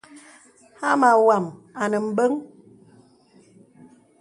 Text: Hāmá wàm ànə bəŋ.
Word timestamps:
Hāmá 0.79 1.09
wàm 1.27 1.45
ànə 1.81 1.97
bəŋ. 2.15 2.33